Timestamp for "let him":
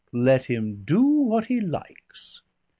0.11-0.81